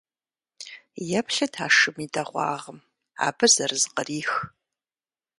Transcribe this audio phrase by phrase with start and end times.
[1.19, 2.79] Еплъыт а шым и дэгъуагъым!
[3.27, 4.31] Абы зэрызыкърих!